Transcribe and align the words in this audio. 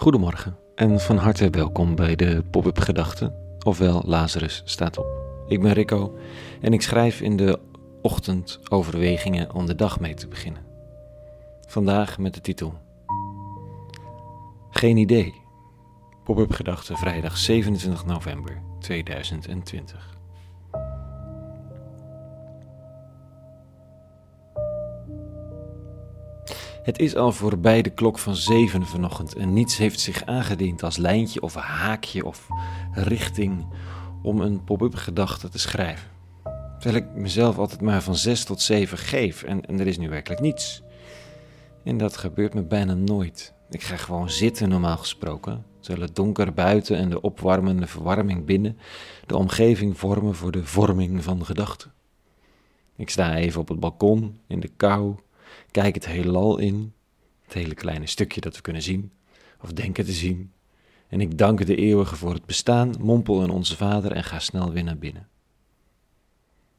Goedemorgen 0.00 0.56
en 0.74 1.00
van 1.00 1.16
harte 1.16 1.50
welkom 1.50 1.94
bij 1.94 2.16
de 2.16 2.44
Pop-up 2.50 2.78
Gedachten, 2.78 3.34
ofwel 3.64 4.02
Lazarus 4.06 4.62
staat 4.64 4.98
op. 4.98 5.06
Ik 5.48 5.62
ben 5.62 5.72
Rico 5.72 6.18
en 6.60 6.72
ik 6.72 6.82
schrijf 6.82 7.20
in 7.20 7.36
de 7.36 7.58
ochtend 8.02 8.60
overwegingen 8.70 9.54
om 9.54 9.66
de 9.66 9.74
dag 9.74 10.00
mee 10.00 10.14
te 10.14 10.28
beginnen. 10.28 10.62
Vandaag 11.66 12.18
met 12.18 12.34
de 12.34 12.40
titel 12.40 12.74
Geen 14.70 14.96
idee. 14.96 15.34
Pop-up 16.24 16.52
Gedachten 16.52 16.96
vrijdag 16.96 17.36
27 17.36 18.04
november 18.04 18.62
2020. 18.78 20.19
Het 26.82 26.98
is 26.98 27.16
al 27.16 27.32
voorbij 27.32 27.82
de 27.82 27.90
klok 27.90 28.18
van 28.18 28.36
zeven 28.36 28.86
vanochtend 28.86 29.34
en 29.34 29.52
niets 29.52 29.76
heeft 29.76 30.00
zich 30.00 30.24
aangediend 30.24 30.82
als 30.82 30.96
lijntje 30.96 31.42
of 31.42 31.54
haakje 31.54 32.24
of 32.24 32.48
richting 32.92 33.66
om 34.22 34.40
een 34.40 34.64
pop-up 34.64 34.94
gedachte 34.94 35.48
te 35.48 35.58
schrijven. 35.58 36.08
Terwijl 36.78 37.04
ik 37.04 37.14
mezelf 37.14 37.58
altijd 37.58 37.80
maar 37.80 38.02
van 38.02 38.16
zes 38.16 38.44
tot 38.44 38.60
zeven 38.60 38.98
geef 38.98 39.42
en, 39.42 39.78
er 39.78 39.86
is 39.86 39.98
nu 39.98 40.08
werkelijk 40.08 40.40
niets. 40.40 40.82
En 41.84 41.98
dat 41.98 42.16
gebeurt 42.16 42.54
me 42.54 42.62
bijna 42.62 42.94
nooit. 42.94 43.54
Ik 43.70 43.82
ga 43.82 43.96
gewoon 43.96 44.30
zitten 44.30 44.68
normaal 44.68 44.96
gesproken, 44.96 45.64
terwijl 45.80 46.06
het 46.06 46.16
donker 46.16 46.52
buiten 46.52 46.96
en 46.96 47.10
de 47.10 47.20
opwarmende 47.20 47.86
verwarming 47.86 48.44
binnen 48.44 48.78
de 49.26 49.36
omgeving 49.36 49.98
vormen 49.98 50.34
voor 50.34 50.52
de 50.52 50.64
vorming 50.64 51.24
van 51.24 51.44
gedachten. 51.44 51.92
Ik 52.96 53.10
sta 53.10 53.36
even 53.36 53.60
op 53.60 53.68
het 53.68 53.80
balkon 53.80 54.38
in 54.46 54.60
de 54.60 54.70
kou 54.76 55.16
Kijk 55.70 55.94
het 55.94 56.06
heelal 56.06 56.58
in, 56.58 56.92
het 57.44 57.52
hele 57.52 57.74
kleine 57.74 58.06
stukje 58.06 58.40
dat 58.40 58.56
we 58.56 58.62
kunnen 58.62 58.82
zien, 58.82 59.12
of 59.60 59.72
denken 59.72 60.04
te 60.04 60.12
zien. 60.12 60.52
En 61.08 61.20
ik 61.20 61.38
dank 61.38 61.66
de 61.66 61.76
eeuwige 61.76 62.16
voor 62.16 62.34
het 62.34 62.46
bestaan, 62.46 62.94
mompel 62.98 63.42
in 63.42 63.50
onze 63.50 63.76
Vader 63.76 64.12
en 64.12 64.24
ga 64.24 64.38
snel 64.38 64.72
weer 64.72 64.84
naar 64.84 64.98
binnen. 64.98 65.28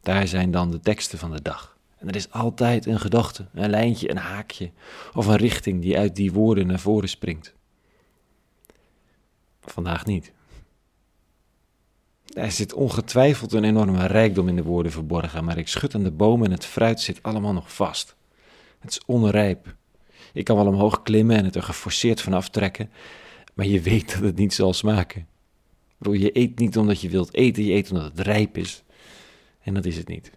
Daar 0.00 0.28
zijn 0.28 0.50
dan 0.50 0.70
de 0.70 0.80
teksten 0.80 1.18
van 1.18 1.30
de 1.30 1.42
dag. 1.42 1.78
En 1.98 2.08
er 2.08 2.16
is 2.16 2.30
altijd 2.30 2.86
een 2.86 3.00
gedachte, 3.00 3.46
een 3.54 3.70
lijntje, 3.70 4.10
een 4.10 4.16
haakje 4.16 4.70
of 5.14 5.26
een 5.26 5.36
richting 5.36 5.82
die 5.82 5.98
uit 5.98 6.16
die 6.16 6.32
woorden 6.32 6.66
naar 6.66 6.80
voren 6.80 7.08
springt. 7.08 7.54
Vandaag 9.60 10.06
niet. 10.06 10.32
Er 12.34 12.52
zit 12.52 12.72
ongetwijfeld 12.72 13.52
een 13.52 13.64
enorme 13.64 14.06
rijkdom 14.06 14.48
in 14.48 14.56
de 14.56 14.62
woorden 14.62 14.92
verborgen, 14.92 15.44
maar 15.44 15.58
ik 15.58 15.68
schud 15.68 15.94
aan 15.94 16.02
de 16.02 16.10
bomen 16.10 16.46
en 16.46 16.52
het 16.52 16.64
fruit 16.64 17.00
zit 17.00 17.22
allemaal 17.22 17.52
nog 17.52 17.74
vast. 17.74 18.16
Het 18.80 18.90
is 18.90 19.00
onrijp. 19.06 19.74
Ik 20.32 20.44
kan 20.44 20.56
wel 20.56 20.66
omhoog 20.66 21.02
klimmen 21.02 21.36
en 21.36 21.44
het 21.44 21.54
er 21.54 21.62
geforceerd 21.62 22.20
vanaf 22.20 22.48
trekken, 22.48 22.90
maar 23.54 23.66
je 23.66 23.80
weet 23.80 24.12
dat 24.12 24.22
het 24.22 24.36
niet 24.36 24.54
zal 24.54 24.72
smaken. 24.72 25.26
Je 25.98 26.38
eet 26.38 26.58
niet 26.58 26.78
omdat 26.78 27.00
je 27.00 27.08
wilt 27.08 27.34
eten, 27.34 27.64
je 27.64 27.72
eet 27.72 27.90
omdat 27.90 28.04
het 28.04 28.20
rijp 28.20 28.56
is. 28.56 28.82
En 29.62 29.74
dat 29.74 29.84
is 29.84 29.96
het 29.96 30.08
niet. 30.08 30.30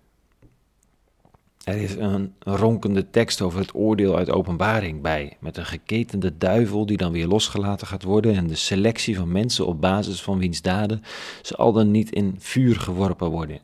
Er 1.64 1.78
is 1.78 1.96
een 1.96 2.34
ronkende 2.40 3.10
tekst 3.10 3.42
over 3.42 3.60
het 3.60 3.76
oordeel 3.76 4.18
uit 4.18 4.32
openbaring 4.32 5.02
bij, 5.02 5.38
met 5.40 5.58
een 5.58 5.66
geketende 5.66 6.38
duivel 6.38 6.86
die 6.86 6.98
dan 6.98 7.12
weer 7.12 7.28
losgelaten 7.28 7.88
gaat 7.88 8.04
worden 8.04 8.36
en 8.36 8.48
de 8.48 8.56
selectie 8.56 9.18
van 9.18 9.32
mensen 9.32 9.66
op 9.66 9.82
basis 9.82 10.22
van 10.22 10.38
wiens 10.38 10.62
daden 10.62 11.04
ze 11.42 11.56
al 11.56 11.72
dan 11.72 11.92
niet 11.92 12.12
in 12.12 12.36
vuur 12.40 12.80
geworpen 12.80 13.30
worden. 13.30 13.60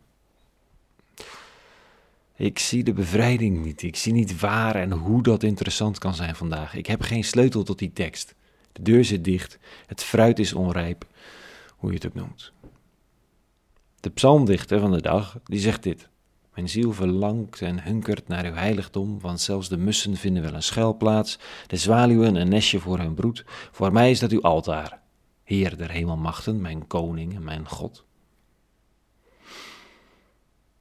Ik 2.40 2.59
zie 2.59 2.84
de 2.84 2.94
bevrijding 2.94 3.64
niet. 3.64 3.82
Ik 3.82 3.95
zie 3.95 4.14
niet 4.14 4.40
waar 4.40 4.76
en 4.76 4.92
hoe 4.92 5.23
dat 5.23 5.44
interessant 5.44 5.98
kan 5.98 6.16
zijn 6.16 6.36
vandaag. 6.36 6.76
Ik 6.76 6.86
heb 6.86 7.02
geen 7.02 7.23
sleutel 7.23 7.64
tot 7.64 7.80
die 7.80 7.94
tekst. 7.94 8.36
De 8.72 8.82
deur 8.82 9.06
zit 9.06 9.23
dicht. 9.23 9.59
Het 9.86 10.04
fruit 10.04 10.40
is 10.40 10.54
onrijp. 10.54 11.06
Hoe 11.78 11.89
je 11.89 11.95
het 11.95 12.05
ook 12.05 12.14
noemt. 12.14 12.52
De 14.00 14.10
psalmdichter 14.10 14.80
van 14.80 14.92
de 14.92 15.02
dag, 15.02 15.39
die 15.44 15.60
zegt 15.60 15.83
dit. 15.83 16.10
Mijn 16.54 16.70
ziel 16.70 16.94
verlangt 16.94 17.61
en 17.61 17.83
hunkert 17.83 18.27
naar 18.27 18.45
uw 18.45 18.54
heiligdom, 18.54 19.20
want 19.20 19.42
zelfs 19.42 19.70
de 19.70 19.77
mussen 19.77 20.16
vinden 20.16 20.44
wel 20.44 20.54
een 20.54 20.64
schuilplaats, 20.64 21.39
de 21.67 21.77
zwaluwen 21.77 22.36
een 22.36 22.50
nestje 22.50 22.80
voor 22.80 22.98
hun 22.98 23.14
broed. 23.14 23.45
Voor 23.71 23.92
mij 23.92 24.11
is 24.11 24.20
dat 24.20 24.32
uw 24.32 24.42
altaar, 24.42 25.02
Heer 25.44 25.77
der 25.77 25.92
hemelmachten, 25.92 26.61
mijn 26.61 26.88
koning 26.88 27.36
en 27.36 27.44
mijn 27.44 27.67
God. 27.67 28.06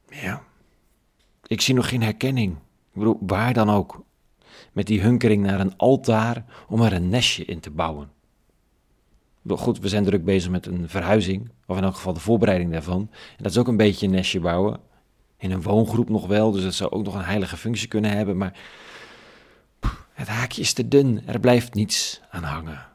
Ja, 0.09 0.43
ik 1.49 1.61
zie 1.61 1.75
nog 1.75 1.89
geen 1.89 2.03
herkenning. 2.03 2.53
Ik 2.93 2.99
bedoel, 2.99 3.19
waar 3.21 3.53
dan 3.53 3.71
ook. 3.71 4.05
Met 4.73 4.87
die 4.87 5.01
hunkering 5.01 5.43
naar 5.43 5.61
een 5.61 5.77
altaar 5.77 6.45
om 6.69 6.83
er 6.83 6.93
een 6.93 7.09
nestje 7.09 7.45
in 7.45 7.61
te 7.61 7.71
bouwen. 7.71 8.11
Goed, 9.49 9.79
we 9.79 9.89
zijn 9.89 10.05
druk 10.05 10.25
bezig 10.25 10.51
met 10.51 10.67
een 10.67 10.89
verhuizing, 10.89 11.51
of 11.67 11.77
in 11.77 11.83
elk 11.83 11.95
geval 11.95 12.13
de 12.13 12.21
voorbereiding 12.21 12.73
daarvan. 12.73 13.01
En 13.11 13.43
dat 13.43 13.51
is 13.51 13.59
ook 13.59 13.69
een 13.69 13.77
beetje 13.77 14.07
een 14.07 14.13
nestje 14.13 14.41
bouwen. 14.41 14.81
In 15.39 15.51
een 15.51 15.63
woongroep 15.63 16.09
nog 16.09 16.27
wel, 16.27 16.51
dus 16.51 16.63
dat 16.63 16.75
zou 16.75 16.91
ook 16.91 17.05
nog 17.05 17.15
een 17.15 17.25
heilige 17.25 17.57
functie 17.57 17.89
kunnen 17.89 18.11
hebben. 18.11 18.37
Maar 18.37 18.59
het 20.13 20.29
haakje 20.29 20.61
is 20.61 20.73
te 20.73 20.89
dun, 20.89 21.27
er 21.27 21.41
blijft 21.41 21.75
niets 21.75 22.21
aan 22.31 22.43
hangen. 22.43 22.87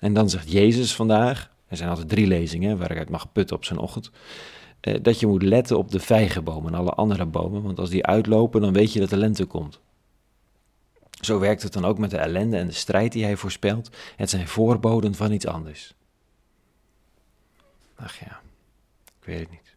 En 0.00 0.12
dan 0.12 0.30
zegt 0.30 0.52
Jezus 0.52 0.94
vandaag, 0.94 1.50
er 1.66 1.76
zijn 1.76 1.88
altijd 1.88 2.08
drie 2.08 2.26
lezingen 2.26 2.78
waar 2.78 2.90
ik 2.90 2.98
uit 2.98 3.10
mag 3.10 3.32
putten 3.32 3.56
op 3.56 3.64
zijn 3.64 3.78
ochtend. 3.78 4.10
Eh, 4.80 5.02
dat 5.02 5.20
je 5.20 5.26
moet 5.26 5.42
letten 5.42 5.78
op 5.78 5.90
de 5.90 6.00
vijgenbomen 6.00 6.72
en 6.72 6.78
alle 6.78 6.90
andere 6.90 7.26
bomen, 7.26 7.62
want 7.62 7.78
als 7.78 7.90
die 7.90 8.06
uitlopen, 8.06 8.60
dan 8.60 8.72
weet 8.72 8.92
je 8.92 9.00
dat 9.00 9.10
de 9.10 9.16
lente 9.16 9.44
komt. 9.44 9.80
Zo 11.20 11.38
werkt 11.38 11.62
het 11.62 11.72
dan 11.72 11.84
ook 11.84 11.98
met 11.98 12.10
de 12.10 12.16
ellende 12.16 12.56
en 12.56 12.66
de 12.66 12.72
strijd 12.72 13.12
die 13.12 13.24
hij 13.24 13.36
voorspelt. 13.36 13.90
Het 14.16 14.30
zijn 14.30 14.48
voorboden 14.48 15.14
van 15.14 15.32
iets 15.32 15.46
anders. 15.46 15.94
Ach 17.94 18.18
ja, 18.18 18.40
ik 19.20 19.24
weet 19.24 19.40
het 19.40 19.50
niet. 19.50 19.76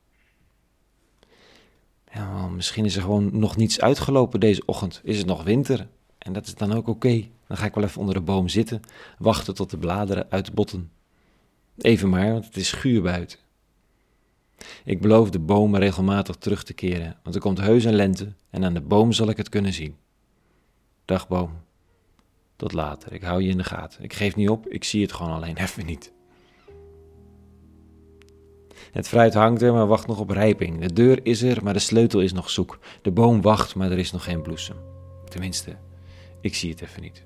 Ja, 2.14 2.48
misschien 2.48 2.86
is 2.86 2.96
er 2.96 3.02
gewoon 3.02 3.40
nog 3.40 3.56
niets 3.58 3.82
uitgelopen 3.82 4.40
deze 4.40 4.64
ochtend. 4.66 5.02
Is 5.04 5.18
het 5.18 5.28
nog 5.28 5.44
winter? 5.44 5.88
En 6.18 6.34
dat 6.34 6.48
is 6.48 6.56
dan 6.56 6.74
ook 6.74 6.88
oké. 6.88 7.28
Dan 7.48 7.58
ga 7.58 7.66
ik 7.66 7.76
wel 7.76 7.84
even 7.84 8.00
onder 8.00 8.16
de 8.16 8.22
boom 8.22 8.48
zitten, 8.48 8.82
wachten 9.18 9.56
tot 9.56 9.70
de 9.70 9.78
bladeren 9.78 10.28
uitbotten. 10.30 10.92
Even 11.78 12.10
maar, 12.10 12.32
want 12.32 12.46
het 12.46 12.58
is 12.58 12.68
schuur 12.68 13.02
buiten. 13.02 13.40
Ik 14.84 15.02
beloof 15.02 15.30
de 15.30 15.40
bomen 15.40 15.80
regelmatig 15.80 16.36
terug 16.36 16.64
te 16.64 16.74
keren, 16.74 17.18
want 17.24 17.36
er 17.36 17.42
komt 17.42 17.60
heus 17.60 17.84
een 17.84 17.96
lente 17.96 18.34
en 18.50 18.66
aan 18.66 18.74
de 18.74 18.82
boom 18.82 19.12
zal 19.12 19.30
ik 19.30 19.38
het 19.38 19.50
kunnen 19.50 19.74
zien. 19.74 19.96
Dag 21.06 21.28
boom. 21.28 21.52
Tot 22.56 22.74
later, 22.74 23.14
ik 23.14 23.22
hou 23.22 23.42
je 23.42 23.50
in 23.50 23.58
de 23.58 23.64
gaten. 23.64 24.04
Ik 24.04 24.14
geef 24.14 24.36
niet 24.36 24.50
op, 24.50 24.68
ik 24.68 24.84
zie 24.84 25.02
het 25.02 25.12
gewoon 25.12 25.32
alleen 25.32 25.58
even 25.58 25.86
niet. 25.86 26.14
Het 28.92 29.08
fruit 29.08 29.34
hangt 29.34 29.62
er, 29.62 29.74
maar 29.74 29.88
wacht 29.88 30.08
nog 30.08 30.20
op 30.20 30.30
rijping. 30.30 30.80
De 30.80 30.94
deur 30.94 31.20
is 31.24 31.42
er, 31.42 31.64
maar 31.64 31.74
de 31.74 31.80
sleutel 31.80 32.22
is 32.22 32.34
nog 32.34 32.50
zoek. 32.50 32.80
De 33.02 33.12
boom 33.12 33.42
wacht, 33.42 33.76
maar 33.76 33.92
er 33.92 33.98
is 33.98 34.12
nog 34.12 34.24
geen 34.24 34.42
bloesem. 34.42 34.78
Tenminste, 35.30 35.78
ik 36.42 36.56
zie 36.56 36.70
het 36.70 36.82
even 36.82 37.02
niet. 37.02 37.26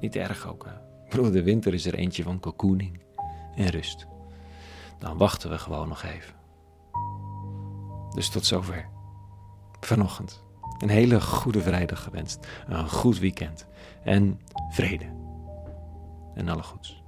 Niet 0.00 0.16
erg 0.16 0.48
ook, 0.48 0.66
hè? 0.66 1.30
De 1.30 1.42
winter 1.42 1.74
is 1.74 1.86
er 1.86 1.94
eentje 1.94 2.22
van 2.22 2.40
cocooning 2.40 3.00
en 3.56 3.68
rust 3.68 4.06
dan 4.98 5.16
wachten 5.16 5.50
we 5.50 5.58
gewoon 5.58 5.88
nog 5.88 6.02
even. 6.02 6.34
Dus 8.14 8.28
tot 8.28 8.46
zover. 8.46 8.88
Vanochtend. 9.80 10.44
Een 10.78 10.88
hele 10.88 11.20
goede 11.20 11.60
vrijdag 11.60 12.02
gewenst. 12.02 12.46
Een 12.66 12.88
goed 12.88 13.18
weekend. 13.18 13.66
En 14.04 14.40
vrede. 14.70 15.04
En 16.34 16.48
alle 16.48 16.62
goeds. 16.62 17.02